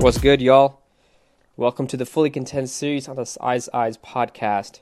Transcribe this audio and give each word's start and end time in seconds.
What's 0.00 0.18
good, 0.18 0.40
y'all? 0.40 0.80
Welcome 1.56 1.88
to 1.88 1.96
the 1.96 2.06
Fully 2.06 2.30
Content 2.30 2.70
series 2.70 3.08
on 3.08 3.16
the 3.16 3.36
Eyes 3.40 3.68
Eyes 3.74 3.98
podcast. 3.98 4.78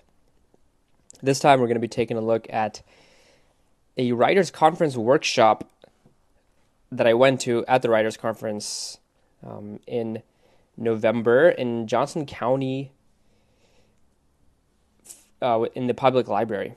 This 1.23 1.39
time, 1.39 1.59
we're 1.59 1.69
going 1.69 1.77
to 1.77 1.81
be 1.81 1.89
taking 1.89 2.19
a 2.19 2.21
look 2.21 2.47
at 2.51 2.83
a 3.97 4.13
writers' 4.13 4.51
conference 4.51 4.95
workshop 4.95 5.71
that 6.93 7.07
I 7.07 7.15
went 7.15 7.41
to 7.41 7.65
at 7.67 7.81
the 7.81 7.89
writers' 7.89 8.19
conference 8.19 8.99
um, 9.43 9.81
in 9.87 10.23
November 10.77 11.49
in 11.49 11.87
Johnson 11.87 12.27
County, 12.27 12.93
uh, 15.41 15.65
in 15.75 15.87
the 15.87 15.95
public 15.95 16.29
library. 16.29 16.75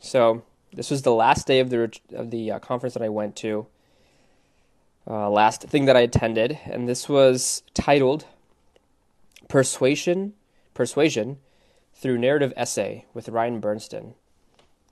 So 0.00 0.42
this 0.72 0.90
was 0.90 1.02
the 1.02 1.12
last 1.12 1.46
day 1.46 1.60
of 1.60 1.68
the 1.68 1.92
of 2.14 2.30
the 2.30 2.52
uh, 2.52 2.58
conference 2.58 2.94
that 2.94 3.02
I 3.02 3.10
went 3.10 3.36
to. 3.36 3.66
Uh, 5.06 5.28
last 5.28 5.62
thing 5.62 5.86
that 5.86 5.96
I 5.96 6.00
attended, 6.00 6.58
and 6.64 6.88
this 6.88 7.08
was 7.08 7.62
titled 7.74 8.24
"Persuasion, 9.48 10.34
Persuasion 10.74 11.38
Through 11.94 12.18
Narrative 12.18 12.52
Essay" 12.56 13.06
with 13.12 13.28
Ryan 13.28 13.60
Bernsten, 13.60 14.14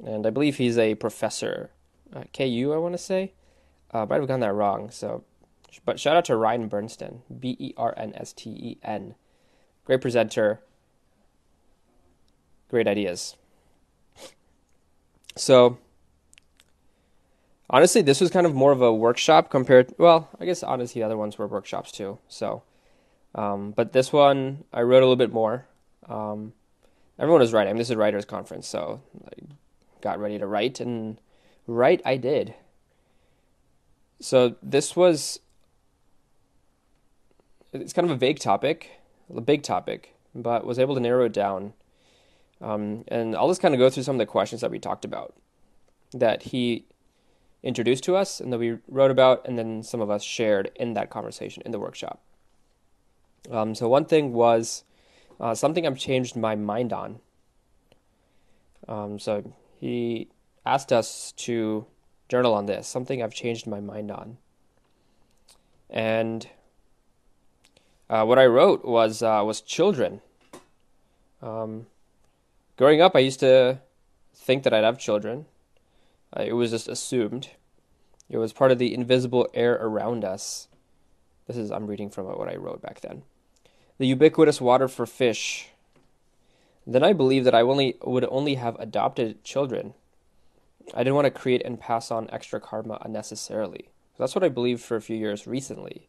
and 0.04 0.26
I 0.26 0.30
believe 0.30 0.56
he's 0.56 0.78
a 0.78 0.96
professor 0.96 1.70
at 2.14 2.32
KU. 2.32 2.72
I 2.74 2.78
want 2.78 2.94
to 2.94 2.98
say, 2.98 3.32
uh, 3.92 4.06
might 4.06 4.16
have 4.16 4.26
gotten 4.26 4.40
that 4.40 4.52
wrong. 4.52 4.90
So, 4.90 5.22
but 5.84 6.00
shout 6.00 6.16
out 6.16 6.24
to 6.24 6.36
Ryan 6.36 6.68
Bernsten, 6.68 7.20
B 7.38 7.56
E 7.60 7.74
R 7.76 7.94
N 7.96 8.12
S 8.16 8.32
T 8.32 8.50
E 8.50 8.78
N, 8.82 9.14
great 9.84 10.00
presenter, 10.00 10.60
great 12.68 12.88
ideas. 12.88 13.36
So, 15.36 15.78
honestly, 17.70 18.02
this 18.02 18.20
was 18.20 18.30
kind 18.30 18.46
of 18.46 18.54
more 18.54 18.72
of 18.72 18.82
a 18.82 18.92
workshop 18.92 19.50
compared. 19.50 19.94
Well, 19.98 20.28
I 20.38 20.44
guess 20.44 20.62
honestly, 20.62 21.00
the 21.00 21.06
other 21.06 21.16
ones 21.16 21.38
were 21.38 21.46
workshops 21.46 21.90
too. 21.90 22.18
So, 22.28 22.62
um, 23.34 23.72
but 23.72 23.92
this 23.92 24.12
one 24.12 24.64
I 24.72 24.82
wrote 24.82 24.98
a 24.98 25.06
little 25.06 25.16
bit 25.16 25.32
more. 25.32 25.66
Um, 26.08 26.52
everyone 27.18 27.40
was 27.40 27.52
writing. 27.52 27.76
This 27.76 27.86
is 27.86 27.92
a 27.92 27.96
writers' 27.96 28.24
conference, 28.24 28.66
so 28.66 29.00
I 29.26 29.54
got 30.00 30.18
ready 30.18 30.38
to 30.38 30.46
write, 30.46 30.80
and 30.80 31.18
write 31.66 32.02
I 32.04 32.16
did. 32.16 32.54
So 34.20 34.56
this 34.62 34.94
was. 34.94 35.40
It's 37.72 37.92
kind 37.92 38.04
of 38.04 38.10
a 38.10 38.18
vague 38.18 38.40
topic, 38.40 38.90
a 39.34 39.40
big 39.40 39.62
topic, 39.62 40.14
but 40.34 40.66
was 40.66 40.78
able 40.78 40.96
to 40.96 41.00
narrow 41.00 41.26
it 41.26 41.32
down 41.32 41.72
um, 42.60 43.04
and 43.08 43.34
I'll 43.34 43.48
just 43.48 43.62
kind 43.62 43.74
of 43.74 43.78
go 43.78 43.88
through 43.88 44.02
some 44.02 44.16
of 44.16 44.18
the 44.18 44.26
questions 44.26 44.60
that 44.60 44.70
we 44.70 44.78
talked 44.78 45.04
about 45.04 45.34
that 46.12 46.42
he 46.44 46.84
introduced 47.62 48.04
to 48.04 48.16
us 48.16 48.40
and 48.40 48.52
that 48.52 48.58
we 48.58 48.78
wrote 48.88 49.10
about, 49.10 49.46
and 49.46 49.58
then 49.58 49.82
some 49.82 50.00
of 50.00 50.10
us 50.10 50.22
shared 50.22 50.70
in 50.76 50.94
that 50.94 51.10
conversation 51.10 51.62
in 51.66 51.72
the 51.72 51.78
workshop. 51.78 52.20
Um, 53.50 53.74
so, 53.74 53.88
one 53.88 54.04
thing 54.04 54.32
was 54.32 54.84
uh, 55.38 55.54
something 55.54 55.86
I've 55.86 55.98
changed 55.98 56.36
my 56.36 56.54
mind 56.56 56.92
on. 56.92 57.20
Um, 58.88 59.18
so, 59.18 59.52
he 59.78 60.28
asked 60.64 60.92
us 60.92 61.32
to 61.38 61.86
journal 62.28 62.54
on 62.54 62.66
this, 62.66 62.86
something 62.86 63.22
I've 63.22 63.34
changed 63.34 63.66
my 63.66 63.80
mind 63.80 64.10
on. 64.10 64.38
And 65.88 66.46
uh, 68.08 68.24
what 68.24 68.38
I 68.38 68.46
wrote 68.46 68.84
was 68.84 69.22
uh, 69.22 69.42
was 69.44 69.60
children. 69.60 70.20
Um, 71.42 71.86
growing 72.76 73.00
up, 73.00 73.16
I 73.16 73.20
used 73.20 73.40
to 73.40 73.80
think 74.34 74.62
that 74.62 74.72
I'd 74.72 74.84
have 74.84 74.98
children. 74.98 75.46
It 76.38 76.52
was 76.52 76.70
just 76.70 76.88
assumed. 76.88 77.50
It 78.28 78.38
was 78.38 78.52
part 78.52 78.70
of 78.70 78.78
the 78.78 78.94
invisible 78.94 79.48
air 79.54 79.74
around 79.74 80.24
us. 80.24 80.68
This 81.46 81.56
is 81.56 81.70
I'm 81.70 81.86
reading 81.86 82.10
from 82.10 82.26
what 82.26 82.48
I 82.48 82.56
wrote 82.56 82.80
back 82.80 83.00
then. 83.00 83.22
The 83.98 84.06
ubiquitous 84.06 84.60
water 84.60 84.86
for 84.86 85.04
fish. 85.06 85.70
Then 86.86 87.02
I 87.02 87.12
believed 87.12 87.46
that 87.46 87.54
I 87.54 87.62
only 87.62 87.96
would 88.02 88.24
only 88.30 88.54
have 88.54 88.76
adopted 88.78 89.42
children. 89.44 89.94
I 90.94 90.98
didn't 90.98 91.16
want 91.16 91.26
to 91.26 91.30
create 91.30 91.62
and 91.64 91.78
pass 91.78 92.10
on 92.10 92.30
extra 92.30 92.60
karma 92.60 92.98
unnecessarily. 93.02 93.90
That's 94.18 94.34
what 94.34 94.44
I 94.44 94.48
believed 94.48 94.82
for 94.82 94.96
a 94.96 95.02
few 95.02 95.16
years 95.16 95.46
recently, 95.46 96.08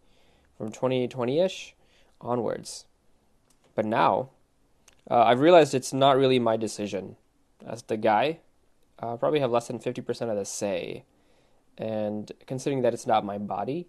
from 0.57 0.71
2020-ish 0.71 1.75
onwards. 2.19 2.85
But 3.73 3.85
now, 3.85 4.29
uh, 5.09 5.23
I've 5.23 5.39
realized 5.39 5.73
it's 5.73 5.93
not 5.93 6.17
really 6.17 6.39
my 6.39 6.57
decision. 6.57 7.15
As 7.65 7.83
the 7.83 7.97
guy, 7.97 8.39
uh, 9.01 9.17
probably 9.17 9.39
have 9.39 9.51
less 9.51 9.67
than 9.67 9.79
50% 9.79 10.29
of 10.29 10.35
the 10.35 10.45
say. 10.45 11.03
And 11.77 12.31
considering 12.45 12.81
that 12.83 12.93
it's 12.93 13.07
not 13.07 13.25
my 13.25 13.37
body, 13.37 13.87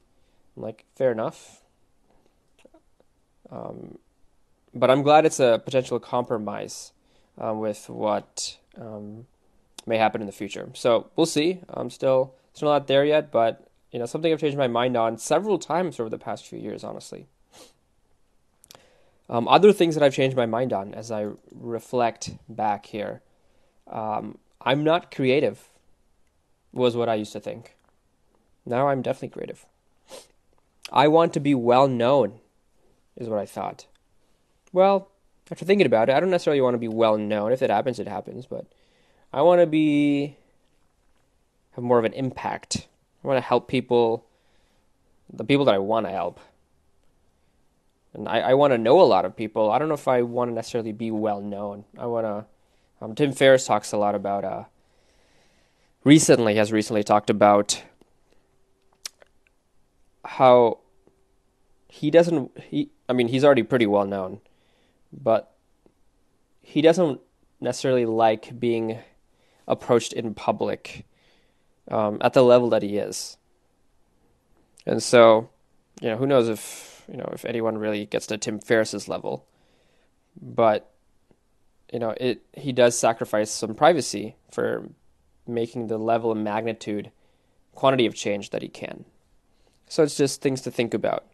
I'm 0.56 0.62
like, 0.62 0.84
fair 0.96 1.12
enough. 1.12 1.62
Um, 3.50 3.98
but 4.74 4.90
I'm 4.90 5.02
glad 5.02 5.26
it's 5.26 5.40
a 5.40 5.60
potential 5.62 6.00
compromise 6.00 6.92
uh, 7.42 7.54
with 7.54 7.88
what 7.90 8.58
um, 8.80 9.26
may 9.86 9.98
happen 9.98 10.20
in 10.20 10.26
the 10.26 10.32
future. 10.32 10.70
So 10.74 11.10
we'll 11.16 11.26
see. 11.26 11.60
I'm 11.68 11.90
still 11.90 12.34
still 12.54 12.68
not 12.68 12.86
there 12.86 13.04
yet, 13.04 13.30
but 13.30 13.68
you 13.90 13.98
know 13.98 14.06
something 14.06 14.32
I've 14.32 14.40
changed 14.40 14.56
my 14.56 14.68
mind 14.68 14.96
on 14.96 15.18
several 15.18 15.58
times 15.58 16.00
over 16.00 16.08
the 16.08 16.18
past 16.18 16.46
few 16.46 16.58
years, 16.58 16.82
honestly. 16.84 17.26
Um, 19.28 19.48
other 19.48 19.72
things 19.72 19.94
that 19.94 20.02
I've 20.02 20.14
changed 20.14 20.36
my 20.36 20.46
mind 20.46 20.72
on 20.72 20.94
as 20.94 21.10
I 21.10 21.28
reflect 21.52 22.30
back 22.48 22.86
here. 22.86 23.22
Um, 23.90 24.38
I'm 24.64 24.84
not 24.84 25.14
creative, 25.14 25.68
was 26.72 26.96
what 26.96 27.08
I 27.08 27.14
used 27.14 27.32
to 27.32 27.40
think. 27.40 27.76
Now 28.64 28.88
I'm 28.88 29.02
definitely 29.02 29.28
creative. 29.28 29.66
I 30.92 31.08
want 31.08 31.32
to 31.34 31.40
be 31.40 31.54
well 31.54 31.88
known, 31.88 32.40
is 33.16 33.28
what 33.28 33.38
I 33.38 33.46
thought. 33.46 33.86
Well, 34.72 35.08
after 35.50 35.64
thinking 35.64 35.86
about 35.86 36.08
it, 36.08 36.14
I 36.14 36.20
don't 36.20 36.30
necessarily 36.30 36.60
want 36.60 36.74
to 36.74 36.78
be 36.78 36.88
well 36.88 37.18
known. 37.18 37.52
If 37.52 37.62
it 37.62 37.70
happens, 37.70 37.98
it 37.98 38.08
happens. 38.08 38.46
But 38.46 38.66
I 39.32 39.42
want 39.42 39.60
to 39.60 39.66
be 39.66 40.36
have 41.72 41.84
more 41.84 41.98
of 41.98 42.04
an 42.04 42.12
impact. 42.12 42.86
I 43.24 43.28
want 43.28 43.38
to 43.38 43.46
help 43.46 43.68
people, 43.68 44.26
the 45.32 45.44
people 45.44 45.64
that 45.64 45.74
I 45.74 45.78
want 45.78 46.06
to 46.06 46.12
help 46.12 46.40
and 48.14 48.28
I, 48.28 48.40
I 48.40 48.54
want 48.54 48.72
to 48.72 48.78
know 48.78 49.00
a 49.00 49.04
lot 49.04 49.24
of 49.24 49.36
people. 49.36 49.70
I 49.70 49.78
don't 49.78 49.88
know 49.88 49.94
if 49.94 50.08
I 50.08 50.22
want 50.22 50.50
to 50.50 50.54
necessarily 50.54 50.92
be 50.92 51.10
well 51.10 51.40
known. 51.40 51.84
I 51.98 52.06
want 52.06 52.26
to. 52.26 52.44
Um, 53.02 53.16
Tim 53.16 53.32
Ferriss 53.32 53.66
talks 53.66 53.90
a 53.90 53.96
lot 53.96 54.14
about. 54.14 54.44
Uh, 54.44 54.64
recently, 56.04 56.54
has 56.54 56.70
recently 56.70 57.02
talked 57.02 57.30
about 57.30 57.82
how 60.24 60.78
he 61.88 62.12
doesn't. 62.12 62.56
He, 62.60 62.90
I 63.08 63.12
mean, 63.12 63.26
he's 63.26 63.44
already 63.44 63.64
pretty 63.64 63.86
well 63.86 64.06
known, 64.06 64.40
but 65.12 65.52
he 66.62 66.80
doesn't 66.80 67.20
necessarily 67.60 68.06
like 68.06 68.58
being 68.60 68.98
approached 69.66 70.12
in 70.12 70.32
public 70.32 71.04
um, 71.90 72.18
at 72.20 72.34
the 72.34 72.42
level 72.42 72.70
that 72.70 72.82
he 72.82 72.98
is. 72.98 73.36
And 74.86 75.02
so, 75.02 75.50
you 76.00 76.08
know, 76.08 76.16
who 76.16 76.26
knows 76.26 76.48
if 76.48 77.04
you 77.10 77.16
know 77.16 77.28
if 77.32 77.44
anyone 77.44 77.78
really 77.78 78.06
gets 78.06 78.28
to 78.28 78.38
Tim 78.38 78.60
Ferriss's 78.60 79.08
level, 79.08 79.44
but 80.40 80.92
you 81.92 81.98
know 81.98 82.14
it 82.18 82.42
he 82.54 82.72
does 82.72 82.98
sacrifice 82.98 83.50
some 83.50 83.74
privacy 83.74 84.34
for 84.50 84.88
making 85.46 85.86
the 85.86 85.98
level 85.98 86.32
and 86.32 86.42
magnitude, 86.42 87.12
quantity 87.74 88.06
of 88.06 88.14
change 88.14 88.50
that 88.50 88.62
he 88.62 88.68
can. 88.68 89.04
So 89.88 90.02
it's 90.02 90.16
just 90.16 90.40
things 90.40 90.62
to 90.62 90.70
think 90.70 90.94
about, 90.94 91.26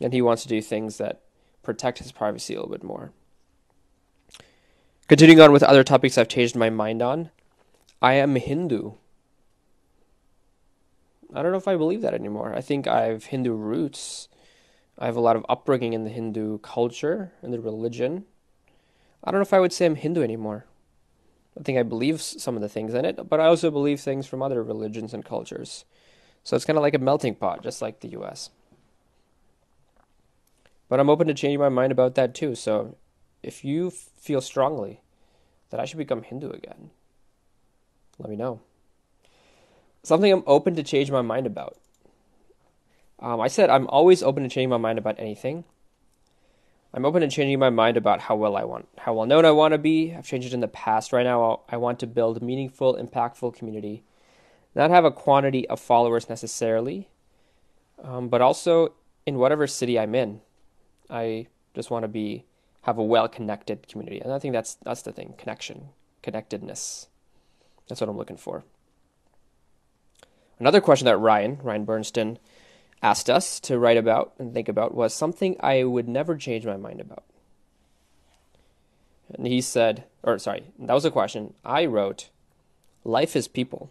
and 0.00 0.12
he 0.12 0.22
wants 0.22 0.42
to 0.42 0.48
do 0.48 0.60
things 0.60 0.98
that 0.98 1.22
protect 1.62 1.98
his 1.98 2.12
privacy 2.12 2.54
a 2.54 2.58
little 2.58 2.70
bit 2.70 2.84
more. 2.84 3.12
Continuing 5.08 5.40
on 5.40 5.52
with 5.52 5.62
other 5.62 5.84
topics 5.84 6.18
I've 6.18 6.28
changed 6.28 6.54
my 6.54 6.68
mind 6.68 7.00
on, 7.00 7.30
I 8.02 8.14
am 8.14 8.36
Hindu. 8.36 8.92
I 11.34 11.42
don't 11.42 11.52
know 11.52 11.58
if 11.58 11.68
I 11.68 11.76
believe 11.76 12.02
that 12.02 12.14
anymore. 12.14 12.54
I 12.54 12.60
think 12.60 12.86
I 12.86 13.06
have 13.06 13.24
Hindu 13.24 13.52
roots. 13.52 14.28
I 14.98 15.06
have 15.06 15.16
a 15.16 15.20
lot 15.20 15.36
of 15.36 15.46
upbringing 15.48 15.92
in 15.92 16.04
the 16.04 16.10
Hindu 16.10 16.58
culture 16.58 17.32
and 17.40 17.52
the 17.52 17.60
religion. 17.60 18.24
I 19.24 19.30
don't 19.30 19.40
know 19.40 19.42
if 19.42 19.52
I 19.54 19.60
would 19.60 19.72
say 19.72 19.86
I'm 19.86 19.96
Hindu 19.96 20.22
anymore. 20.22 20.66
I 21.58 21.62
think 21.62 21.78
I 21.78 21.82
believe 21.82 22.20
some 22.20 22.54
of 22.54 22.62
the 22.62 22.68
things 22.68 22.94
in 22.94 23.04
it, 23.04 23.28
but 23.28 23.40
I 23.40 23.46
also 23.46 23.70
believe 23.70 24.00
things 24.00 24.26
from 24.26 24.42
other 24.42 24.62
religions 24.62 25.14
and 25.14 25.24
cultures. 25.24 25.84
So 26.44 26.54
it's 26.54 26.64
kind 26.64 26.76
of 26.76 26.82
like 26.82 26.94
a 26.94 26.98
melting 26.98 27.34
pot, 27.34 27.62
just 27.62 27.82
like 27.82 28.00
the 28.00 28.08
US. 28.20 28.50
But 30.88 31.00
I'm 31.00 31.10
open 31.10 31.26
to 31.26 31.34
changing 31.34 31.58
my 31.58 31.68
mind 31.68 31.92
about 31.92 32.14
that 32.14 32.34
too. 32.34 32.54
So 32.54 32.96
if 33.42 33.64
you 33.64 33.90
feel 33.90 34.40
strongly 34.40 35.00
that 35.70 35.80
I 35.80 35.84
should 35.84 35.98
become 35.98 36.22
Hindu 36.22 36.50
again, 36.50 36.90
let 38.18 38.30
me 38.30 38.36
know. 38.36 38.60
Something 40.02 40.32
I'm 40.32 40.44
open 40.46 40.76
to 40.76 40.82
change 40.82 41.10
my 41.10 41.22
mind 41.22 41.46
about. 41.46 41.76
Um, 43.18 43.40
I 43.40 43.48
said 43.48 43.70
I'm 43.70 43.88
always 43.88 44.22
open 44.22 44.42
to 44.42 44.48
changing 44.48 44.68
my 44.68 44.76
mind 44.76 44.98
about 44.98 45.18
anything. 45.18 45.64
I'm 46.96 47.04
open 47.04 47.20
to 47.20 47.28
changing 47.28 47.58
my 47.58 47.68
mind 47.68 47.98
about 47.98 48.20
how 48.20 48.36
well 48.36 48.56
I 48.56 48.64
want, 48.64 48.88
how 48.96 49.12
well 49.12 49.26
known 49.26 49.44
I 49.44 49.50
want 49.50 49.72
to 49.72 49.78
be. 49.78 50.14
I've 50.14 50.26
changed 50.26 50.46
it 50.46 50.54
in 50.54 50.60
the 50.60 50.66
past. 50.68 51.12
Right 51.12 51.24
now, 51.24 51.60
I 51.68 51.76
want 51.76 51.98
to 52.00 52.06
build 52.06 52.38
a 52.38 52.44
meaningful, 52.44 52.96
impactful 52.96 53.54
community, 53.54 54.02
not 54.74 54.88
have 54.88 55.04
a 55.04 55.10
quantity 55.10 55.68
of 55.68 55.78
followers 55.78 56.30
necessarily, 56.30 57.10
um, 58.02 58.28
but 58.28 58.40
also 58.40 58.94
in 59.26 59.36
whatever 59.36 59.66
city 59.66 59.98
I'm 59.98 60.14
in. 60.14 60.40
I 61.10 61.48
just 61.74 61.90
want 61.90 62.04
to 62.04 62.08
be 62.08 62.46
have 62.82 62.96
a 62.96 63.04
well-connected 63.04 63.88
community, 63.88 64.20
and 64.20 64.32
I 64.32 64.38
think 64.38 64.54
that's 64.54 64.76
that's 64.76 65.02
the 65.02 65.12
thing: 65.12 65.34
connection, 65.36 65.90
connectedness. 66.22 67.08
That's 67.88 68.00
what 68.00 68.08
I'm 68.08 68.16
looking 68.16 68.38
for. 68.38 68.64
Another 70.58 70.80
question 70.80 71.04
that 71.04 71.18
Ryan 71.18 71.58
Ryan 71.62 71.84
Bernsten 71.84 72.38
asked 73.02 73.28
us 73.30 73.60
to 73.60 73.78
write 73.78 73.96
about 73.96 74.34
and 74.38 74.52
think 74.52 74.68
about 74.68 74.94
was 74.94 75.14
something 75.14 75.56
I 75.60 75.84
would 75.84 76.08
never 76.08 76.36
change 76.36 76.66
my 76.66 76.76
mind 76.76 77.00
about. 77.00 77.24
And 79.34 79.46
he 79.46 79.60
said, 79.60 80.04
or 80.22 80.38
sorry, 80.38 80.64
that 80.78 80.94
was 80.94 81.04
a 81.04 81.10
question. 81.10 81.54
I 81.64 81.86
wrote, 81.86 82.30
Life 83.04 83.36
is 83.36 83.46
people. 83.46 83.90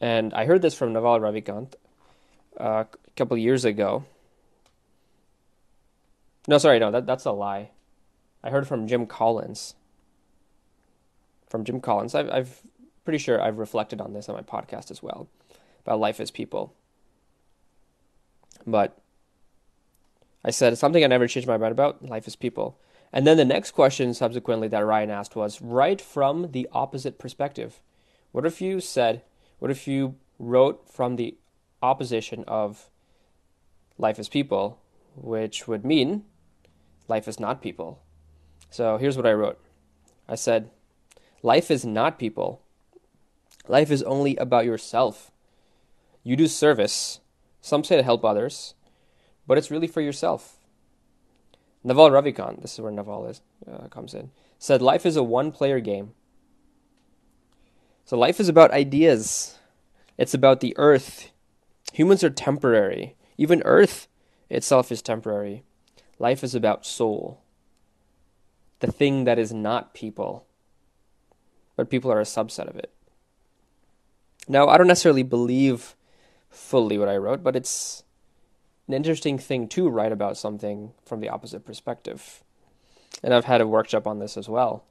And 0.00 0.34
I 0.34 0.44
heard 0.44 0.62
this 0.62 0.74
from 0.74 0.92
Naval 0.92 1.20
Ravikant 1.20 1.74
uh, 2.60 2.84
a 2.84 3.10
couple 3.16 3.36
years 3.38 3.64
ago. 3.64 4.04
No, 6.48 6.58
sorry, 6.58 6.78
no, 6.78 6.90
that, 6.90 7.06
that's 7.06 7.24
a 7.24 7.32
lie. 7.32 7.70
I 8.42 8.50
heard 8.50 8.68
from 8.68 8.86
Jim 8.86 9.06
Collins. 9.06 9.74
From 11.48 11.64
Jim 11.64 11.80
Collins. 11.80 12.14
I've, 12.14 12.30
I've 12.30 12.60
pretty 13.06 13.18
sure 13.18 13.40
I've 13.40 13.58
reflected 13.58 14.00
on 14.02 14.12
this 14.12 14.28
on 14.28 14.34
my 14.34 14.42
podcast 14.42 14.90
as 14.90 15.02
well 15.02 15.28
about 15.86 16.00
life 16.00 16.20
as 16.20 16.30
people. 16.30 16.74
But 18.66 18.98
I 20.44 20.50
said 20.50 20.76
something 20.76 21.02
I 21.02 21.06
never 21.06 21.26
changed 21.26 21.48
my 21.48 21.56
mind 21.56 21.72
about 21.72 22.04
life 22.04 22.26
as 22.26 22.36
people. 22.36 22.78
And 23.12 23.26
then 23.26 23.36
the 23.36 23.44
next 23.44 23.70
question 23.70 24.12
subsequently 24.12 24.68
that 24.68 24.84
Ryan 24.84 25.10
asked 25.10 25.36
was 25.36 25.62
write 25.62 26.00
from 26.00 26.50
the 26.52 26.68
opposite 26.72 27.18
perspective. 27.18 27.80
What 28.32 28.44
if 28.44 28.60
you 28.60 28.80
said, 28.80 29.22
what 29.58 29.70
if 29.70 29.88
you 29.88 30.16
wrote 30.38 30.90
from 30.90 31.16
the 31.16 31.36
opposition 31.82 32.44
of 32.46 32.90
life 33.96 34.18
as 34.18 34.28
people, 34.28 34.78
which 35.14 35.66
would 35.66 35.84
mean 35.84 36.24
life 37.08 37.28
is 37.28 37.40
not 37.40 37.62
people? 37.62 38.02
So 38.70 38.98
here's 38.98 39.16
what 39.16 39.26
I 39.26 39.32
wrote 39.32 39.58
I 40.28 40.34
said, 40.34 40.70
life 41.42 41.70
is 41.70 41.86
not 41.86 42.18
people. 42.18 42.60
Life 43.68 43.90
is 43.90 44.02
only 44.04 44.36
about 44.36 44.64
yourself. 44.64 45.30
You 46.22 46.36
do 46.36 46.46
service, 46.46 47.20
some 47.60 47.84
say 47.84 47.96
to 47.96 48.02
help 48.02 48.24
others, 48.24 48.74
but 49.46 49.58
it's 49.58 49.70
really 49.70 49.86
for 49.86 50.00
yourself. 50.00 50.58
Naval 51.84 52.10
Ravikant, 52.10 52.62
this 52.62 52.74
is 52.74 52.80
where 52.80 52.92
Naval 52.92 53.26
is, 53.26 53.40
uh, 53.70 53.88
comes 53.88 54.14
in, 54.14 54.30
said 54.58 54.82
life 54.82 55.06
is 55.06 55.16
a 55.16 55.22
one 55.22 55.52
player 55.52 55.80
game. 55.80 56.14
So 58.04 58.16
life 58.16 58.40
is 58.40 58.48
about 58.48 58.70
ideas. 58.70 59.58
It's 60.18 60.34
about 60.34 60.60
the 60.60 60.74
earth. 60.78 61.30
Humans 61.92 62.24
are 62.24 62.30
temporary. 62.30 63.16
Even 63.36 63.62
earth 63.64 64.08
itself 64.48 64.90
is 64.90 65.02
temporary. 65.02 65.64
Life 66.18 66.42
is 66.42 66.54
about 66.54 66.86
soul. 66.86 67.42
The 68.80 68.90
thing 68.92 69.24
that 69.24 69.38
is 69.38 69.52
not 69.52 69.94
people. 69.94 70.46
But 71.76 71.90
people 71.90 72.10
are 72.12 72.20
a 72.20 72.24
subset 72.24 72.68
of 72.68 72.76
it. 72.76 72.92
Now, 74.48 74.68
I 74.68 74.78
don't 74.78 74.86
necessarily 74.86 75.22
believe 75.22 75.96
fully 76.50 76.98
what 76.98 77.08
I 77.08 77.16
wrote, 77.16 77.42
but 77.42 77.56
it's 77.56 78.04
an 78.86 78.94
interesting 78.94 79.38
thing 79.38 79.68
to 79.68 79.88
write 79.88 80.12
about 80.12 80.36
something 80.36 80.92
from 81.04 81.20
the 81.20 81.28
opposite 81.28 81.64
perspective. 81.64 82.44
And 83.22 83.34
I've 83.34 83.44
had 83.46 83.60
a 83.60 83.66
workshop 83.66 84.06
on 84.06 84.18
this 84.18 84.36
as 84.36 84.48
well 84.48 84.84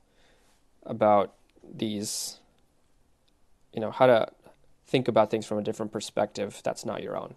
about 0.85 1.33
these, 1.63 2.39
you 3.73 3.79
know, 3.79 3.91
how 3.91 4.07
to 4.07 4.27
think 4.85 5.07
about 5.07 5.31
things 5.31 5.45
from 5.45 5.57
a 5.57 5.63
different 5.63 5.91
perspective 5.91 6.61
that's 6.63 6.85
not 6.85 7.01
your 7.01 7.17
own. 7.17 7.35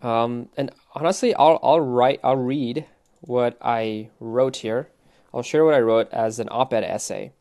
Um, 0.00 0.48
and 0.56 0.70
honestly, 0.94 1.34
I'll 1.34 1.58
I'll 1.62 1.80
write 1.80 2.20
I'll 2.22 2.36
read 2.36 2.84
what 3.20 3.58
I 3.60 4.10
wrote 4.20 4.56
here. 4.58 4.88
I'll 5.34 5.42
share 5.42 5.64
what 5.64 5.74
I 5.74 5.80
wrote 5.80 6.08
as 6.12 6.38
an 6.38 6.48
op-ed 6.50 6.84
essay 6.84 7.32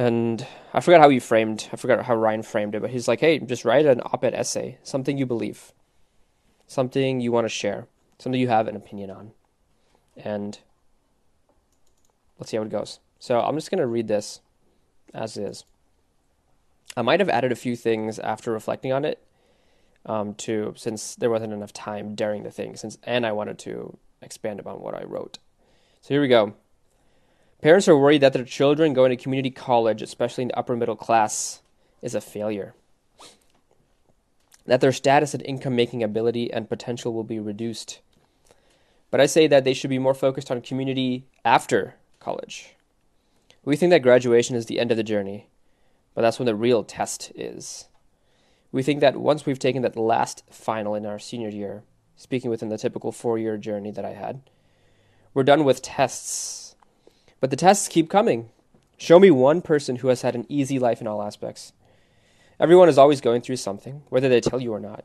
and 0.00 0.46
I 0.72 0.80
forgot 0.80 1.02
how 1.02 1.10
he 1.10 1.18
framed, 1.18 1.68
I 1.74 1.76
forgot 1.76 2.06
how 2.06 2.14
Ryan 2.14 2.42
framed 2.42 2.74
it, 2.74 2.80
but 2.80 2.88
he's 2.88 3.06
like, 3.06 3.20
hey, 3.20 3.38
just 3.38 3.66
write 3.66 3.84
an 3.84 4.00
op 4.00 4.24
ed 4.24 4.32
essay, 4.32 4.78
something 4.82 5.18
you 5.18 5.26
believe, 5.26 5.74
something 6.66 7.20
you 7.20 7.30
want 7.32 7.44
to 7.44 7.50
share, 7.50 7.86
something 8.18 8.40
you 8.40 8.48
have 8.48 8.66
an 8.66 8.76
opinion 8.76 9.10
on. 9.10 9.32
And 10.16 10.58
let's 12.38 12.50
see 12.50 12.56
how 12.56 12.62
it 12.62 12.70
goes. 12.70 12.98
So 13.18 13.42
I'm 13.42 13.56
just 13.56 13.70
to 13.70 13.86
read 13.86 14.08
this 14.08 14.40
as 15.12 15.36
is. 15.36 15.64
I 16.96 17.02
might 17.02 17.20
have 17.20 17.28
added 17.28 17.52
a 17.52 17.56
few 17.56 17.76
things 17.76 18.18
after 18.18 18.52
reflecting 18.52 18.94
on 18.94 19.04
it, 19.04 19.22
um, 20.06 20.32
to 20.36 20.72
since 20.78 21.14
there 21.14 21.28
wasn't 21.28 21.52
enough 21.52 21.74
time 21.74 22.14
during 22.14 22.42
the 22.42 22.50
thing, 22.50 22.74
since 22.74 22.96
and 23.02 23.26
I 23.26 23.32
wanted 23.32 23.58
to 23.60 23.98
expand 24.22 24.60
upon 24.60 24.80
what 24.80 24.94
I 24.94 25.04
wrote. 25.04 25.38
So 26.00 26.14
here 26.14 26.22
we 26.22 26.28
go. 26.28 26.54
Parents 27.62 27.88
are 27.88 27.96
worried 27.96 28.22
that 28.22 28.32
their 28.32 28.44
children 28.44 28.94
going 28.94 29.10
to 29.10 29.22
community 29.22 29.50
college, 29.50 30.00
especially 30.00 30.42
in 30.42 30.48
the 30.48 30.58
upper 30.58 30.76
middle 30.76 30.96
class, 30.96 31.60
is 32.00 32.14
a 32.14 32.20
failure. 32.20 32.74
That 34.66 34.80
their 34.80 34.92
status 34.92 35.34
and 35.34 35.42
income 35.42 35.76
making 35.76 36.02
ability 36.02 36.50
and 36.50 36.68
potential 36.68 37.12
will 37.12 37.24
be 37.24 37.38
reduced. 37.38 38.00
But 39.10 39.20
I 39.20 39.26
say 39.26 39.46
that 39.46 39.64
they 39.64 39.74
should 39.74 39.90
be 39.90 39.98
more 39.98 40.14
focused 40.14 40.50
on 40.50 40.62
community 40.62 41.26
after 41.44 41.96
college. 42.18 42.76
We 43.62 43.76
think 43.76 43.90
that 43.90 44.02
graduation 44.02 44.56
is 44.56 44.66
the 44.66 44.80
end 44.80 44.90
of 44.90 44.96
the 44.96 45.02
journey, 45.02 45.48
but 46.14 46.22
that's 46.22 46.38
when 46.38 46.46
the 46.46 46.54
real 46.54 46.82
test 46.82 47.30
is. 47.34 47.88
We 48.72 48.82
think 48.82 49.00
that 49.00 49.16
once 49.16 49.44
we've 49.44 49.58
taken 49.58 49.82
that 49.82 49.96
last 49.96 50.44
final 50.50 50.94
in 50.94 51.04
our 51.04 51.18
senior 51.18 51.50
year, 51.50 51.82
speaking 52.16 52.50
within 52.50 52.70
the 52.70 52.78
typical 52.78 53.12
four 53.12 53.36
year 53.36 53.58
journey 53.58 53.90
that 53.90 54.04
I 54.04 54.14
had, 54.14 54.40
we're 55.34 55.42
done 55.42 55.64
with 55.64 55.82
tests 55.82 56.69
but 57.40 57.50
the 57.50 57.56
tests 57.56 57.88
keep 57.88 58.08
coming. 58.08 58.50
Show 58.96 59.18
me 59.18 59.30
one 59.30 59.62
person 59.62 59.96
who 59.96 60.08
has 60.08 60.22
had 60.22 60.34
an 60.34 60.46
easy 60.48 60.78
life 60.78 61.00
in 61.00 61.06
all 61.06 61.22
aspects. 61.22 61.72
Everyone 62.60 62.88
is 62.90 62.98
always 62.98 63.22
going 63.22 63.40
through 63.40 63.56
something, 63.56 64.02
whether 64.10 64.28
they 64.28 64.42
tell 64.42 64.60
you 64.60 64.72
or 64.72 64.80
not. 64.80 65.04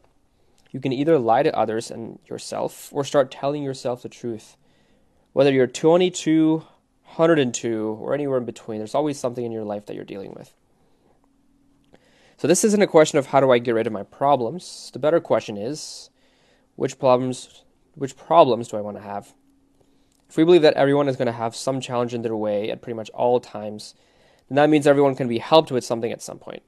You 0.72 0.82
can 0.82 0.92
either 0.92 1.18
lie 1.18 1.44
to 1.44 1.58
others 1.58 1.90
and 1.90 2.20
yourself 2.26 2.90
or 2.92 3.06
start 3.06 3.32
telling 3.32 3.64
yourself 3.64 4.02
the 4.02 4.10
truth. 4.10 4.58
Whether 5.32 5.54
you're 5.54 5.68
22, 5.68 6.58
102, 6.58 7.98
or 8.02 8.14
anywhere 8.14 8.40
in 8.40 8.46
between, 8.46 8.80
there's 8.80 8.96
always 8.96 9.18
something 9.18 9.46
in 9.46 9.54
your 9.54 9.64
life 9.64 9.86
that 9.86 9.96
you're 9.96 10.04
dealing 10.04 10.34
with. 10.34 10.54
So, 12.36 12.50
this 12.50 12.66
isn't 12.66 12.82
a 12.82 12.88
question 12.88 13.18
of 13.18 13.28
how 13.28 13.40
do 13.40 13.52
I 13.52 13.60
get 13.60 13.76
rid 13.76 13.88
of 13.88 13.94
my 13.94 14.04
problems. 14.04 14.90
The 14.92 15.00
better 15.00 15.22
question 15.22 15.56
is 15.56 16.10
which 16.76 17.00
problems, 17.00 17.64
which 17.94 18.18
problems 18.18 18.68
do 18.68 18.76
I 18.76 18.82
want 18.82 18.98
to 18.98 19.04
have? 19.04 19.34
If 20.36 20.38
we 20.38 20.44
believe 20.44 20.64
that 20.64 20.74
everyone 20.74 21.08
is 21.08 21.16
going 21.16 21.28
to 21.28 21.32
have 21.32 21.56
some 21.56 21.80
challenge 21.80 22.14
in 22.14 22.22
their 22.22 22.36
way 22.36 22.70
at 22.70 22.82
pretty 22.82 22.98
much 22.98 23.10
all 23.12 23.40
times, 23.40 23.96
then 24.50 24.58
that 24.58 24.70
means 24.70 24.86
everyone 24.86 25.16
can 25.16 25.30
be 25.30 25.38
helped 25.38 25.72
with 25.72 25.86
something 25.86 26.12
at 26.12 26.22
some 26.22 26.40
point. 26.40 26.62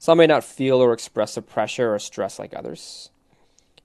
Some 0.00 0.18
may 0.18 0.26
not 0.26 0.42
feel 0.42 0.82
or 0.82 0.92
express 0.92 1.36
the 1.36 1.42
pressure 1.42 1.94
or 1.94 2.00
stress 2.00 2.40
like 2.40 2.52
others. 2.52 3.10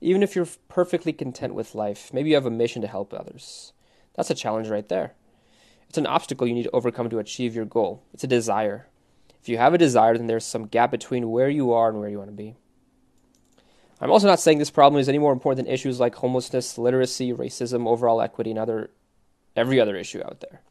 Even 0.02 0.24
if 0.24 0.36
you're 0.36 0.48
perfectly 0.70 1.14
content 1.14 1.54
with 1.54 1.76
life, 1.76 2.12
maybe 2.12 2.30
you 2.30 2.36
have 2.36 2.48
a 2.48 2.50
mission 2.50 2.82
to 2.82 2.88
help 2.88 3.14
others. 3.14 3.74
That's 4.16 4.32
a 4.32 4.34
challenge 4.34 4.70
right 4.70 4.90
there. 4.90 5.14
It's 5.88 6.00
an 6.00 6.08
obstacle 6.08 6.48
you 6.48 6.56
need 6.56 6.64
to 6.64 6.72
overcome 6.72 7.12
to 7.12 7.20
achieve 7.20 7.54
your 7.54 7.66
goal. 7.66 8.02
It's 8.12 8.24
a 8.24 8.28
desire. 8.28 8.88
If 9.40 9.48
you 9.48 9.60
have 9.60 9.76
a 9.76 9.78
desire, 9.78 10.18
then 10.18 10.26
there's 10.26 10.44
some 10.44 10.66
gap 10.66 10.90
between 10.90 11.30
where 11.30 11.48
you 11.48 11.74
are 11.74 11.90
and 11.90 12.00
where 12.00 12.10
you 12.10 12.18
want 12.18 12.32
to 12.32 12.36
be. 12.36 12.56
I'm 14.00 14.12
also 14.12 14.28
not 14.28 14.40
saying 14.40 14.60
this 14.60 14.70
problem 14.70 15.00
is 15.00 15.10
any 15.10 15.18
more 15.18 15.34
important 15.34 15.66
than 15.66 15.74
issues 15.74 16.00
like 16.00 16.16
homelessness, 16.16 16.78
literacy, 16.78 17.34
racism, 17.34 17.88
overall 17.88 18.22
equity, 18.22 18.52
and 18.52 18.60
other 18.60 18.92
every 19.56 19.80
other 19.80 19.96
issue 19.96 20.22
out 20.24 20.40
there. 20.42 20.62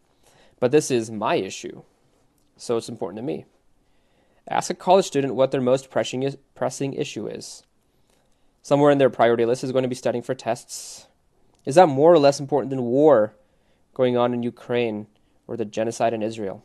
But 0.60 0.70
this 0.70 0.90
is 0.90 1.10
my 1.10 1.34
issue, 1.34 1.82
so 2.56 2.76
it's 2.76 2.88
important 2.88 3.18
to 3.18 3.22
me. 3.22 3.44
Ask 4.48 4.70
a 4.70 4.74
college 4.74 5.06
student 5.06 5.34
what 5.34 5.50
their 5.50 5.60
most 5.60 5.90
pressing, 5.90 6.34
pressing 6.54 6.94
issue 6.94 7.26
is. 7.26 7.64
Somewhere 8.62 8.92
in 8.92 8.98
their 8.98 9.10
priority 9.10 9.44
list 9.44 9.64
is 9.64 9.72
going 9.72 9.82
to 9.82 9.88
be 9.88 9.96
studying 9.96 10.22
for 10.22 10.34
tests. 10.34 11.08
Is 11.64 11.74
that 11.74 11.88
more 11.88 12.12
or 12.12 12.18
less 12.18 12.38
important 12.38 12.70
than 12.70 12.82
war 12.82 13.34
going 13.92 14.16
on 14.16 14.32
in 14.32 14.44
Ukraine 14.44 15.08
or 15.48 15.56
the 15.56 15.64
genocide 15.64 16.14
in 16.14 16.22
Israel? 16.22 16.64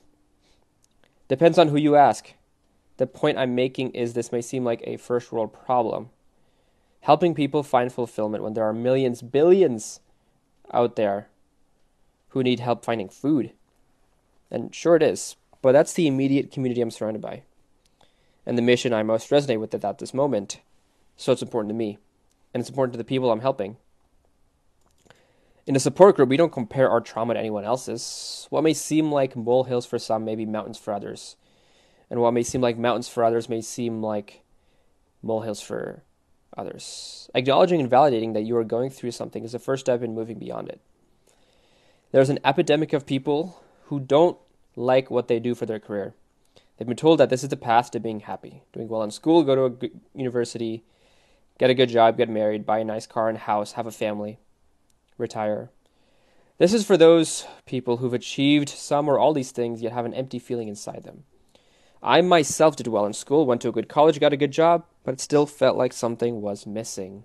Depends 1.27 1.57
on 1.57 1.69
who 1.69 1.77
you 1.77 1.95
ask. 1.95 2.33
The 2.97 3.07
point 3.07 3.39
I'm 3.39 3.55
making 3.55 3.91
is 3.91 4.13
this 4.13 4.31
may 4.31 4.41
seem 4.41 4.63
like 4.63 4.83
a 4.83 4.97
first 4.97 5.31
world 5.31 5.53
problem 5.53 6.09
helping 7.01 7.35
people 7.35 7.63
find 7.63 7.91
fulfillment 7.91 8.43
when 8.43 8.53
there 8.53 8.63
are 8.63 8.73
millions, 8.73 9.21
billions 9.21 9.99
out 10.73 10.95
there 10.95 11.27
who 12.29 12.43
need 12.43 12.59
help 12.59 12.85
finding 12.85 13.09
food. 13.09 13.51
And 14.49 14.73
sure 14.73 14.95
it 14.95 15.03
is, 15.03 15.35
but 15.61 15.73
that's 15.73 15.93
the 15.93 16.07
immediate 16.07 16.51
community 16.51 16.81
I'm 16.81 16.91
surrounded 16.91 17.21
by. 17.21 17.43
And 18.45 18.57
the 18.57 18.61
mission 18.61 18.93
I 18.93 19.03
most 19.03 19.29
resonate 19.29 19.59
with 19.59 19.73
at 19.73 19.99
this 19.99 20.13
moment. 20.13 20.59
So 21.15 21.31
it's 21.31 21.41
important 21.41 21.69
to 21.69 21.75
me. 21.75 21.97
And 22.53 22.61
it's 22.61 22.69
important 22.69 22.93
to 22.93 22.97
the 22.97 23.03
people 23.03 23.31
I'm 23.31 23.41
helping. 23.41 23.77
In 25.67 25.75
a 25.75 25.79
support 25.79 26.15
group, 26.15 26.29
we 26.29 26.37
don't 26.37 26.51
compare 26.51 26.89
our 26.89 27.01
trauma 27.01 27.35
to 27.35 27.39
anyone 27.39 27.63
else's. 27.63 28.47
What 28.49 28.63
may 28.63 28.73
seem 28.73 29.11
like 29.11 29.35
molehills 29.35 29.85
for 29.85 29.99
some 29.99 30.25
may 30.25 30.35
be 30.35 30.45
mountains 30.45 30.77
for 30.77 30.93
others. 30.93 31.35
And 32.09 32.19
what 32.19 32.33
may 32.33 32.43
seem 32.43 32.61
like 32.61 32.77
mountains 32.77 33.07
for 33.07 33.23
others 33.23 33.47
may 33.47 33.61
seem 33.61 34.01
like 34.01 34.41
molehills 35.21 35.61
for 35.61 36.03
others. 36.57 37.29
Acknowledging 37.33 37.79
and 37.79 37.89
validating 37.89 38.33
that 38.33 38.43
you 38.43 38.57
are 38.57 38.63
going 38.63 38.89
through 38.89 39.11
something 39.11 39.43
is 39.43 39.53
the 39.53 39.59
first 39.59 39.81
step 39.81 40.01
in 40.01 40.15
moving 40.15 40.39
beyond 40.39 40.69
it. 40.69 40.81
There's 42.11 42.29
an 42.29 42.39
epidemic 42.43 42.93
of 42.93 43.05
people 43.05 43.61
who 43.85 43.99
don't 43.99 44.37
like 44.75 45.09
what 45.09 45.27
they 45.27 45.39
do 45.39 45.55
for 45.55 45.65
their 45.65 45.79
career. 45.79 46.13
They've 46.77 46.87
been 46.87 46.97
told 46.97 47.19
that 47.19 47.29
this 47.29 47.43
is 47.43 47.49
the 47.49 47.57
path 47.57 47.91
to 47.91 47.99
being 47.99 48.21
happy 48.21 48.63
doing 48.73 48.87
well 48.87 49.03
in 49.03 49.11
school, 49.11 49.43
go 49.43 49.69
to 49.69 49.87
a 49.87 49.89
university, 50.17 50.83
get 51.57 51.69
a 51.69 51.75
good 51.75 51.89
job, 51.89 52.17
get 52.17 52.29
married, 52.29 52.65
buy 52.65 52.79
a 52.79 52.83
nice 52.83 53.05
car 53.05 53.29
and 53.29 53.37
house, 53.37 53.73
have 53.73 53.85
a 53.85 53.91
family, 53.91 54.39
retire. 55.17 55.69
This 56.57 56.73
is 56.73 56.85
for 56.85 56.97
those 56.97 57.45
people 57.65 57.97
who've 57.97 58.13
achieved 58.13 58.69
some 58.69 59.07
or 59.07 59.17
all 59.17 59.33
these 59.33 59.51
things 59.51 59.81
yet 59.81 59.93
have 59.93 60.05
an 60.05 60.13
empty 60.13 60.39
feeling 60.39 60.67
inside 60.67 61.03
them. 61.03 61.23
I 62.03 62.21
myself 62.21 62.75
did 62.75 62.87
well 62.87 63.05
in 63.05 63.13
school, 63.13 63.45
went 63.45 63.61
to 63.61 63.69
a 63.69 63.71
good 63.71 63.87
college, 63.87 64.19
got 64.19 64.33
a 64.33 64.37
good 64.37 64.51
job, 64.51 64.85
but 65.03 65.13
it 65.13 65.21
still 65.21 65.45
felt 65.45 65.77
like 65.77 65.93
something 65.93 66.41
was 66.41 66.65
missing. 66.65 67.23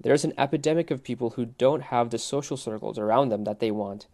There's 0.00 0.24
an 0.24 0.34
epidemic 0.38 0.90
of 0.90 1.02
people 1.02 1.30
who 1.30 1.46
don't 1.46 1.82
have 1.82 2.10
the 2.10 2.18
social 2.18 2.56
circles 2.56 2.98
around 2.98 3.28
them 3.28 3.44
that 3.44 3.60
they 3.60 3.70
want. 3.70 4.06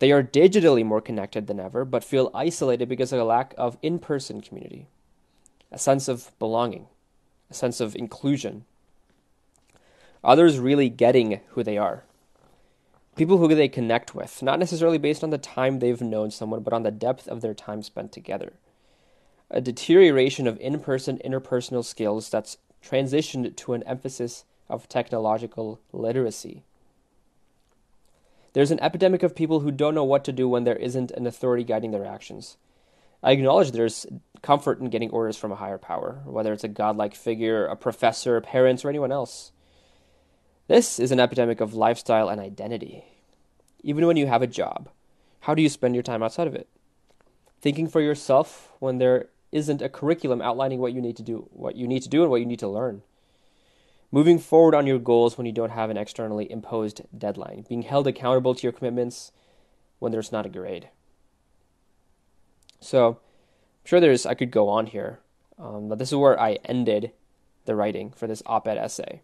They 0.00 0.10
are 0.10 0.22
digitally 0.22 0.84
more 0.84 1.00
connected 1.00 1.46
than 1.46 1.60
ever, 1.60 1.84
but 1.84 2.02
feel 2.02 2.30
isolated 2.34 2.88
because 2.88 3.12
of 3.12 3.20
a 3.20 3.24
lack 3.24 3.54
of 3.56 3.78
in 3.80 4.00
person 4.00 4.40
community, 4.40 4.88
a 5.70 5.78
sense 5.78 6.08
of 6.08 6.36
belonging, 6.40 6.88
a 7.48 7.54
sense 7.54 7.80
of 7.80 7.94
inclusion. 7.94 8.64
Others 10.24 10.58
really 10.58 10.88
getting 10.88 11.40
who 11.50 11.62
they 11.62 11.78
are. 11.78 12.02
People 13.16 13.38
who 13.38 13.54
they 13.54 13.68
connect 13.68 14.14
with, 14.14 14.42
not 14.42 14.58
necessarily 14.58 14.98
based 14.98 15.22
on 15.22 15.30
the 15.30 15.38
time 15.38 15.78
they've 15.78 16.00
known 16.00 16.30
someone, 16.30 16.62
but 16.62 16.72
on 16.72 16.82
the 16.82 16.90
depth 16.90 17.28
of 17.28 17.40
their 17.40 17.54
time 17.54 17.82
spent 17.82 18.10
together 18.12 18.54
a 19.52 19.60
deterioration 19.60 20.46
of 20.46 20.58
in 20.58 20.80
person 20.80 21.20
interpersonal 21.24 21.84
skills 21.84 22.30
that's 22.30 22.56
transitioned 22.82 23.54
to 23.54 23.74
an 23.74 23.82
emphasis 23.84 24.44
of 24.68 24.88
technological 24.88 25.78
literacy. 25.92 26.62
There's 28.54 28.70
an 28.70 28.80
epidemic 28.80 29.22
of 29.22 29.36
people 29.36 29.60
who 29.60 29.70
don't 29.70 29.94
know 29.94 30.04
what 30.04 30.24
to 30.24 30.32
do 30.32 30.48
when 30.48 30.64
there 30.64 30.76
isn't 30.76 31.10
an 31.12 31.26
authority 31.26 31.64
guiding 31.64 31.90
their 31.90 32.06
actions. 32.06 32.56
I 33.22 33.32
acknowledge 33.32 33.70
there's 33.70 34.06
comfort 34.40 34.80
in 34.80 34.88
getting 34.88 35.10
orders 35.10 35.36
from 35.36 35.52
a 35.52 35.56
higher 35.56 35.78
power, 35.78 36.22
whether 36.24 36.52
it's 36.52 36.64
a 36.64 36.68
godlike 36.68 37.14
figure, 37.14 37.66
a 37.66 37.76
professor, 37.76 38.40
parents, 38.40 38.84
or 38.84 38.88
anyone 38.88 39.12
else. 39.12 39.52
This 40.72 40.98
is 40.98 41.12
an 41.12 41.20
epidemic 41.20 41.60
of 41.60 41.74
lifestyle 41.74 42.30
and 42.30 42.40
identity. 42.40 43.04
Even 43.82 44.06
when 44.06 44.16
you 44.16 44.26
have 44.26 44.40
a 44.40 44.46
job, 44.46 44.88
how 45.40 45.54
do 45.54 45.60
you 45.60 45.68
spend 45.68 45.94
your 45.94 46.02
time 46.02 46.22
outside 46.22 46.46
of 46.46 46.54
it? 46.54 46.66
Thinking 47.60 47.86
for 47.86 48.00
yourself 48.00 48.72
when 48.78 48.96
there 48.96 49.28
isn't 49.52 49.82
a 49.82 49.90
curriculum 49.90 50.40
outlining 50.40 50.78
what 50.78 50.94
you 50.94 51.02
need 51.02 51.18
to 51.18 51.22
do, 51.22 51.46
what 51.52 51.76
you 51.76 51.86
need 51.86 52.02
to 52.04 52.08
do 52.08 52.22
and 52.22 52.30
what 52.30 52.40
you 52.40 52.46
need 52.46 52.58
to 52.60 52.68
learn. 52.68 53.02
Moving 54.10 54.38
forward 54.38 54.74
on 54.74 54.86
your 54.86 54.98
goals 54.98 55.36
when 55.36 55.46
you 55.46 55.52
don't 55.52 55.72
have 55.72 55.90
an 55.90 55.98
externally 55.98 56.50
imposed 56.50 57.02
deadline. 57.18 57.66
Being 57.68 57.82
held 57.82 58.06
accountable 58.06 58.54
to 58.54 58.62
your 58.62 58.72
commitments 58.72 59.30
when 59.98 60.10
there's 60.10 60.32
not 60.32 60.46
a 60.46 60.48
grade. 60.48 60.88
So, 62.80 63.08
I'm 63.08 63.84
sure 63.84 64.00
there's 64.00 64.24
I 64.24 64.32
could 64.32 64.50
go 64.50 64.70
on 64.70 64.86
here, 64.86 65.20
um, 65.58 65.90
but 65.90 65.98
this 65.98 66.08
is 66.08 66.16
where 66.16 66.40
I 66.40 66.60
ended 66.64 67.12
the 67.66 67.76
writing 67.76 68.10
for 68.16 68.26
this 68.26 68.42
op-ed 68.46 68.78
essay. 68.78 69.20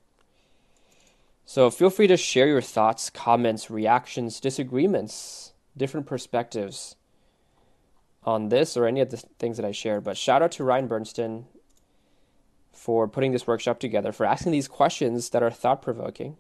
So 1.48 1.70
feel 1.70 1.88
free 1.88 2.08
to 2.08 2.18
share 2.18 2.46
your 2.46 2.60
thoughts, 2.60 3.08
comments, 3.08 3.70
reactions, 3.70 4.38
disagreements, 4.38 5.54
different 5.74 6.04
perspectives 6.04 6.94
on 8.22 8.50
this 8.50 8.76
or 8.76 8.84
any 8.84 9.00
of 9.00 9.08
the 9.08 9.16
things 9.16 9.56
that 9.56 9.64
I 9.64 9.72
shared. 9.72 10.04
But 10.04 10.18
shout 10.18 10.42
out 10.42 10.52
to 10.52 10.64
Ryan 10.64 10.90
Bernsten 10.90 11.44
for 12.70 13.08
putting 13.08 13.32
this 13.32 13.46
workshop 13.46 13.80
together, 13.80 14.12
for 14.12 14.26
asking 14.26 14.52
these 14.52 14.68
questions 14.68 15.30
that 15.30 15.42
are 15.42 15.50
thought 15.50 15.80
provoking. 15.80 16.36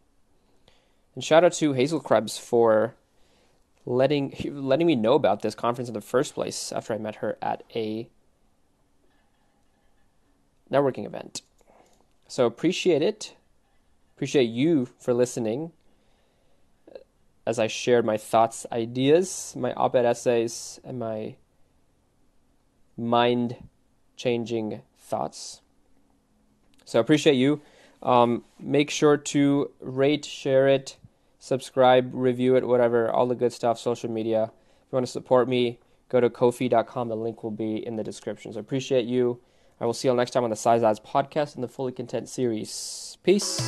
And 1.14 1.24
shout 1.24 1.42
out 1.42 1.54
to 1.54 1.72
Hazel 1.72 2.00
Krebs 2.00 2.36
for 2.36 2.94
letting 3.86 4.34
letting 4.44 4.86
me 4.86 4.94
know 4.94 5.14
about 5.14 5.40
this 5.40 5.54
conference 5.54 5.88
in 5.88 5.94
the 5.94 6.02
first 6.02 6.34
place 6.34 6.70
after 6.70 6.92
I 6.92 6.98
met 6.98 7.14
her 7.16 7.38
at 7.40 7.62
a 7.74 8.10
networking 10.70 11.06
event. 11.06 11.40
So 12.28 12.44
appreciate 12.44 13.00
it. 13.00 13.32
Appreciate 14.18 14.50
you 14.50 14.88
for 14.98 15.14
listening 15.14 15.70
as 17.46 17.60
I 17.60 17.68
shared 17.68 18.04
my 18.04 18.16
thoughts, 18.16 18.66
ideas, 18.72 19.54
my 19.56 19.72
op 19.74 19.94
ed 19.94 20.04
essays, 20.04 20.80
and 20.82 20.98
my 20.98 21.36
mind 22.96 23.54
changing 24.16 24.82
thoughts. 24.98 25.60
So 26.84 26.98
appreciate 26.98 27.34
you. 27.34 27.60
Um, 28.02 28.42
make 28.58 28.90
sure 28.90 29.16
to 29.16 29.70
rate, 29.80 30.24
share 30.24 30.66
it, 30.66 30.96
subscribe, 31.38 32.10
review 32.12 32.56
it, 32.56 32.66
whatever, 32.66 33.08
all 33.08 33.28
the 33.28 33.36
good 33.36 33.52
stuff, 33.52 33.78
social 33.78 34.10
media. 34.10 34.50
If 34.50 34.90
you 34.90 34.96
want 34.96 35.06
to 35.06 35.12
support 35.12 35.48
me, 35.48 35.78
go 36.08 36.18
to 36.18 36.28
kofi.com. 36.28 37.08
The 37.08 37.14
link 37.14 37.44
will 37.44 37.52
be 37.52 37.86
in 37.86 37.94
the 37.94 38.02
description. 38.02 38.52
So 38.52 38.58
appreciate 38.58 39.04
you. 39.04 39.38
I 39.80 39.86
will 39.86 39.94
see 39.94 40.08
you 40.08 40.12
all 40.12 40.16
next 40.16 40.32
time 40.32 40.44
on 40.44 40.50
the 40.50 40.56
Size 40.56 40.82
Ads 40.82 41.00
podcast 41.00 41.54
and 41.54 41.62
the 41.62 41.68
Fully 41.68 41.92
Content 41.92 42.28
series. 42.28 43.16
Peace. 43.22 43.58